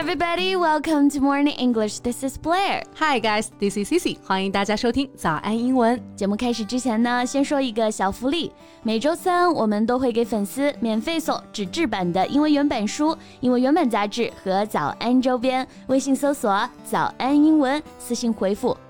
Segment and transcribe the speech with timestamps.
[0.00, 1.98] everybody, welcome to Morning English.
[1.98, 2.82] This is Blair.
[2.98, 4.16] Hi guys, this is Cici.
[4.24, 6.00] 欢迎大家收听早安英文。
[6.16, 8.50] 节目开始之前呢，先说一个小福利。
[8.82, 15.68] 每周三我们都会给粉丝免费送纸质版的英文原版书、英文原版杂志和早安周边。
[15.88, 18.74] 微信搜索“早安英文”，私信回复“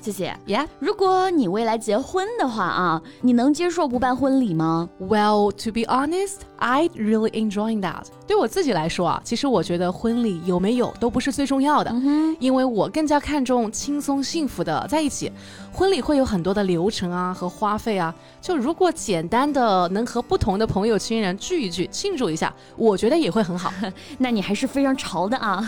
[0.00, 0.34] 谢谢。
[0.46, 8.04] Yeah，如果你未来结婚的话啊，你能接受不办婚礼吗？Well, to be honest, I'd really enjoying that.
[8.26, 11.94] 对我自己来说啊，其实我觉得婚礼有没有都不是最重要的，
[12.38, 15.30] 因为我更加看重轻松幸福的在一起。
[15.72, 23.72] 婚礼会有很多的流程啊和花费啊，就如果简单的能和不同的朋友亲人聚一聚，庆祝一下，我觉得也会很好。
[24.18, 25.64] 那你还是非常潮的啊！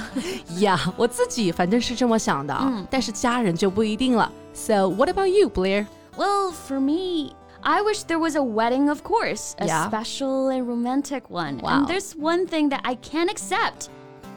[0.58, 2.54] 呀，我自己反正是这么想的，
[2.90, 4.30] 但是家人就不一定了。
[4.52, 5.86] So what about you, Blair?
[6.16, 7.34] Well, for me.
[7.64, 9.88] I wish there was a wedding, of course, a Yeah.
[9.88, 11.60] special and romantic one.
[11.62, 11.70] Wow.
[11.70, 13.86] And there's one thing that I can't accept.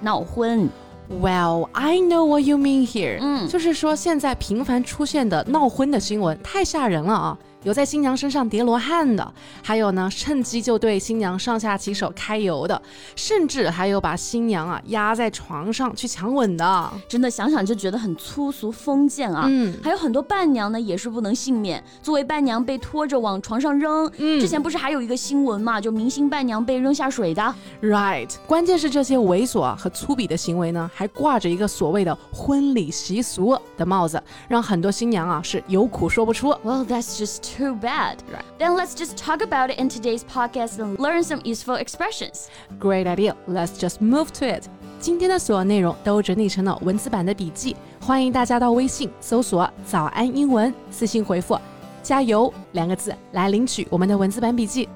[0.02, 0.70] 闹婚。
[1.10, 3.20] Well, I know what you mean here.
[3.22, 7.38] 嗯就是说现在频繁出现的闹婚的新闻太吓人了啊！
[7.66, 12.80] 有在新娘身上叠罗汉的，还有呢趁机就对新娘上下其手揩油的，
[13.16, 16.92] 甚至还有把新娘啊压在床上去强吻的。
[17.10, 19.46] 真的想想就觉得很粗俗封建啊！
[19.50, 24.10] 嗯还有很多伴娘呢也是不能幸免，作为伴娘被拖着往床上扔。
[24.18, 27.56] 嗯之前不是还有一个新闻嘛，就明星伴娘被扔下水的。
[27.82, 36.52] Right，关键是这些猥琐啊和粗鄙的行为呢，还挂着一个所谓的婚礼习俗的帽子，让很多新娘啊是有苦说不出。
[36.64, 38.18] Well, that's just too bad.
[38.32, 38.44] Right.
[38.58, 42.50] Then let's just talk about it in today's podcast and learn some useful expressions.
[42.80, 43.36] Great idea.
[43.48, 44.68] Let's just move to it.
[45.00, 51.60] 今天的所有内容都整理成了文字版的笔记，欢迎大家到微信搜索“早安英文”，私信回复
[52.02, 54.90] “加油”两个字来领取我们的文字版笔记。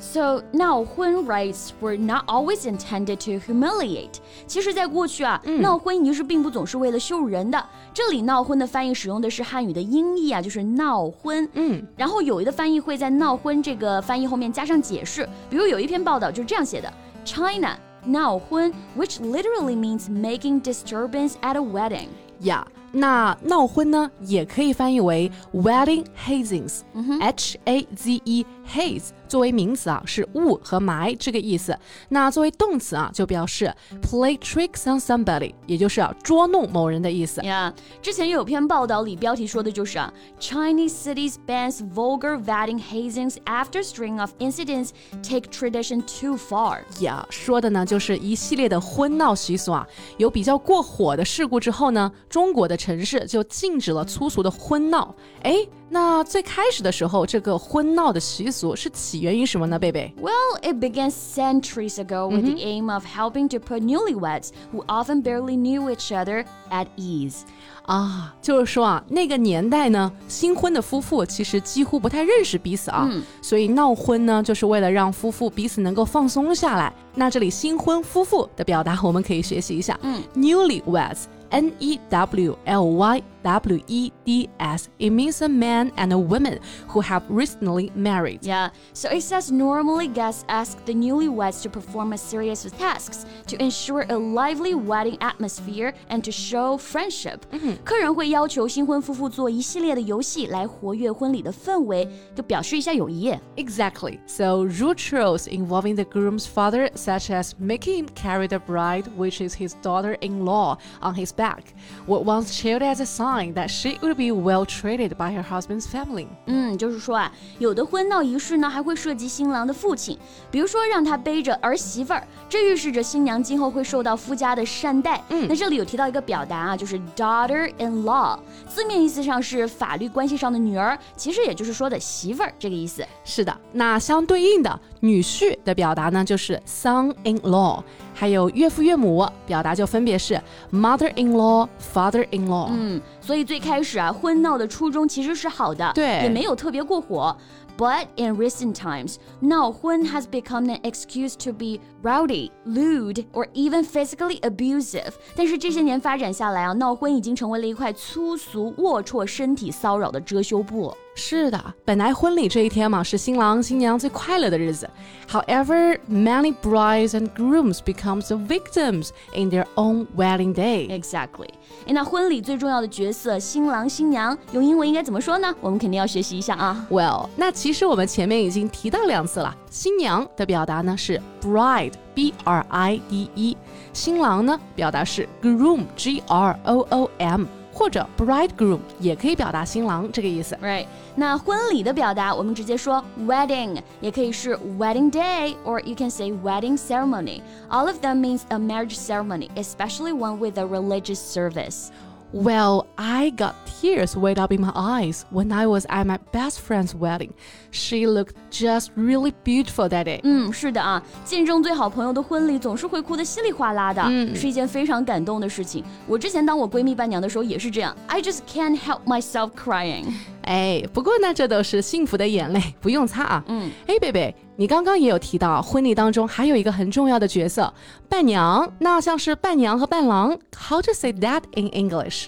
[0.00, 4.18] So, 闹婚 rights were not always intended to humiliate.
[4.46, 7.64] 其实，在过去啊，闹婚仪式并不总是为了羞辱人的。
[7.94, 11.48] 这里“闹婚”的翻译使用的是汉语的音译啊，就是闹婚。
[11.54, 16.92] 嗯，然后有的翻译会在“闹婚”这个翻译后面加上解释，比如有一篇报道就是这样写的：
[17.24, 17.74] China
[18.04, 22.08] 闹婚，which literally means making disturbance at a wedding。
[22.40, 31.77] 呀、那闹婚呢，也可以翻译为 wedding hazings，H A Z E haze 作为名词啊是雾和霾这个意思，
[32.09, 37.41] 那作为动词啊就表示 play tricks on somebody，也就是啊捉弄某人的意思。
[37.41, 44.89] 呀之前有篇报道里标题说的就是啊，Chinese cities bans vulgar wedding hazings after string of incidents
[45.23, 46.79] take tradition too far。
[46.99, 49.87] 呀，说的呢就是一系列的婚闹习俗啊，
[50.17, 55.15] 有比较过火的事故之后呢，中国的城市就禁止了粗俗的婚闹。
[55.43, 55.55] 哎，
[55.90, 59.78] 那最开始的时候，这个婚闹的习俗是起源于什么呢？
[59.78, 60.12] 贝贝？
[60.20, 65.22] Well, it began centuries ago with the aim of helping to put newlyweds, who often
[65.22, 67.42] barely knew each other, at ease.
[67.86, 73.08] 啊，就是说啊，那个年代呢，新婚的夫妇其实几乎不太认识彼此啊，
[73.40, 76.92] 所以闹婚呢，就是为了让夫妇彼此能够放松下来。
[77.14, 84.88] 那这里新婚夫妇的表达，我们可以学习一下，嗯，newlyweds。N E W L Y W E D S.
[84.98, 86.58] It means a man and a woman
[86.88, 88.40] who have recently married.
[88.42, 93.24] Yeah, so it says normally guests ask the newlyweds to perform a series of tasks
[93.46, 97.40] to ensure a lively wedding atmosphere and to show friendship.
[97.84, 103.32] 客人会要求新婚夫妇做一系列的游戏来活跃婚礼的氛围，就表示一下友谊。
[103.56, 104.18] Exactly.
[104.26, 109.40] So, rude chores involving the groom's father, such as making him carry the bride, which
[109.40, 111.74] is his daughter in law, on his back,
[112.06, 115.85] were once cheered as a sign that she would be well treated by her husband's
[115.85, 116.27] family.
[116.45, 120.17] 嗯，就是说啊，有的婚闹仪式呢还会涉及新郎的父亲，
[120.49, 125.23] 比如说让他背着儿媳妇儿，这预示着新娘今后会受到夫家的善待。
[125.29, 128.37] 嗯，那这里有提到一个表达啊，就是 daughter-in-law，
[128.67, 133.05] 字面意思上是法律关系上的女儿，其实也就是说的媳妇儿这个意思。
[133.23, 137.81] 是的，那相对应的女婿的表达呢，就是 son-in-law，
[138.13, 140.39] 还有岳父岳母表达就分别是
[140.71, 142.67] mother-in-law、father-in-law。
[142.71, 147.36] 嗯，所以最开始啊，婚闹的初衷其实是好的，对也没有特别过火。
[147.78, 154.40] But in recent times, 闹婚 has become an excuse to be rowdy, lewd, or even physically
[154.40, 155.12] abusive.
[155.34, 160.96] 但是这些年发展下来啊，闹婚已经成为了一块粗俗、龌龊、身体骚扰的遮羞布。
[161.18, 164.88] 是的，本来婚礼这一天嘛，是新郎新娘最快乐的日子。
[165.30, 170.88] However, many brides and grooms become the victims in their own wedding day.
[170.88, 171.48] Exactly.
[171.86, 175.54] 哎，那婚礼最重要的角色新郎新娘用英文应该怎么说呢？
[175.62, 176.86] 我们肯定要学习一下啊。
[176.90, 179.56] Well，那其实我们前面已经提到两次了。
[179.70, 183.56] 新娘的表达呢是 bride，b r i d e；
[183.94, 187.44] 新郎呢表达是 groom，g r o o m。
[187.72, 190.86] 或者 bridegroom 也可以表达新郎这个意思，right？
[191.14, 197.42] 那婚礼的表达，我们直接说 wedding，也可以是 wedding day，or you can say wedding ceremony.
[197.70, 201.90] All of them means a marriage ceremony, especially one with a religious service.
[202.32, 206.60] Well, I got tears welled up in my eyes when I was at my best
[206.60, 207.32] friend's wedding.
[207.70, 210.20] She looked just really beautiful that day.
[210.24, 215.84] 嗯，是的啊，见证最好朋友的婚礼总是会哭得稀里哗啦的，嗯、是一件非常感动的事情。
[216.06, 220.04] 我之前当我闺蜜伴娘的时候也是这样，I just can't help myself crying.
[220.51, 223.43] 哎，不过呢，这都是幸福的眼泪，不用擦啊。
[223.47, 227.73] 嗯，哎，贝贝，你刚刚也有提到，婚礼当中还有一个很重要的角色，
[228.09, 228.69] 伴娘。
[228.79, 232.25] 那像是伴娘和伴郎，How to say that in English？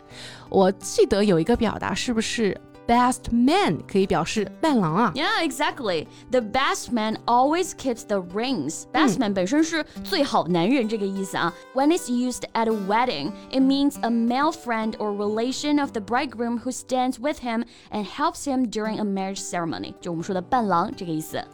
[0.48, 5.13] 我记得有一个表达，是不是 ？best man 可以表示伴郎啊。
[5.15, 6.07] Yeah, exactly.
[6.31, 8.85] The best man always keeps the rings.
[8.93, 11.53] Best man 本身是最好男人这个意思啊。
[11.75, 16.61] When it's used at a wedding, it means a male friend or relation of the bridegroom
[16.61, 19.95] who stands with him and helps him during a marriage ceremony.
[20.01, 21.45] 就我们说的伴郎这个意思。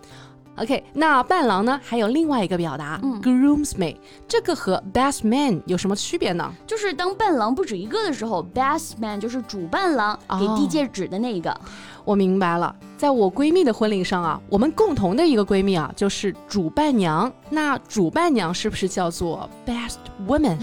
[0.60, 1.80] OK，那伴郎呢？
[1.82, 3.96] 还有另外一个表达、嗯、，groomsmaid，
[4.28, 6.54] 这个和 best man 有什么区别呢？
[6.68, 11.58] 就是当伴郎不止一个的时候，best man 就是主伴郎，给递戒指的那一个。
[12.05, 12.75] 我明白了。
[12.97, 17.31] 在我闺蜜的婚礼上啊，我们共同的一个闺蜜啊，就是主伴娘。
[17.51, 20.57] 那主伴娘是不是叫做 best woman？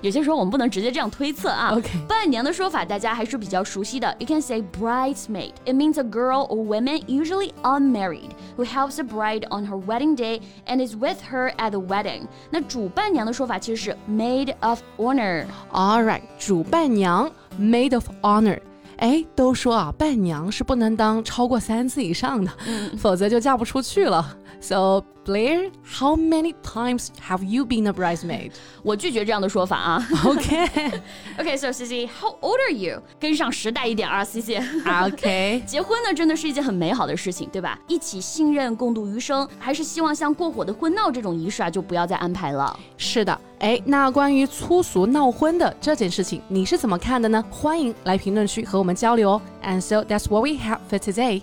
[0.00, 1.74] 有些时候我们不能直接这样推测啊。
[1.74, 4.14] OK，伴娘的说法大家还是比较熟悉的。
[4.18, 5.52] You can say bridesmaid.
[5.66, 10.14] It means a girl or woman, usually unmarried, who helps a bride on her wedding
[10.14, 12.22] day and is with her at the wedding.
[12.50, 15.44] 那主伴娘的说法其实是 maid of honor.
[15.72, 17.30] All right，主伴娘
[17.60, 18.60] maid of honor。
[19.03, 22.49] 哎，都说啊，伴娘是不能当超过三次以上的，
[22.97, 24.37] 否则就嫁不出去了。
[24.61, 28.52] So Blair, how many times have you been a bridesmaid?
[28.82, 30.08] 我拒绝这样的说法啊。
[30.24, 31.00] Okay.
[31.38, 33.02] okay, so Cici, how old are you?
[33.20, 35.62] 跟上时代一点啊，Cici。Okay.
[35.64, 37.78] 结婚呢，真的是一件很美好的事情，对吧？
[37.86, 42.74] 一起信任，共度余生，还是希望像过火的婚闹这种仪式啊，就不要再安排了。
[42.96, 47.44] 是的，哎，那关于粗俗闹婚的这件事情，你是怎么看的呢？
[47.50, 49.42] 欢迎来评论区和我们交流哦。
[49.62, 51.42] And so that's what we have for today.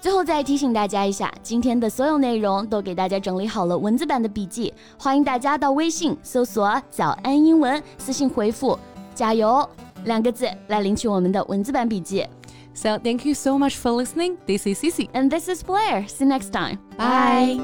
[0.00, 8.78] 最后再提醒大家一下，今天的所有内容都给大家整理好了文字版的笔记，欢迎大家到微信搜索“早安英文”，私信回复“
[9.14, 9.66] 加油”
[10.04, 12.26] 两个字来领取我们的文字版笔记。
[12.74, 14.36] So thank you so much for listening.
[14.46, 15.08] This is Cici.
[15.12, 16.06] And this is Blair.
[16.08, 16.78] See you next time.
[16.98, 17.60] Bye.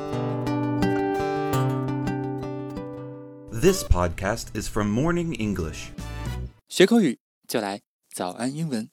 [3.50, 5.88] This podcast is from Morning English.
[6.68, 7.18] 学口语
[7.48, 7.80] 就来
[8.14, 8.90] 早安英文。